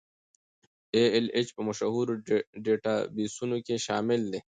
[0.95, 2.13] ای ایل ایچ په مشهورو
[2.65, 4.39] ډیټابیسونو کې شامل دی.